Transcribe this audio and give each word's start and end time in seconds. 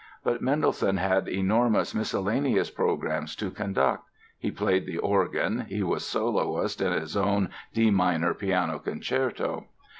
But 0.23 0.41
Mendelssohn 0.41 0.97
had 0.97 1.27
enormous 1.27 1.93
miscellaneous 1.93 2.71
programs 2.71 3.35
to 3.35 3.51
conduct, 3.51 4.09
he 4.35 4.49
played 4.49 4.87
the 4.87 4.97
organ, 4.97 5.65
he 5.69 5.83
was 5.83 6.03
soloist 6.03 6.81
in 6.81 6.91
his 6.91 7.15
own 7.15 7.51
D 7.75 7.91
minor 7.91 8.33
Piano 8.33 8.79
Concerto. 8.79 9.67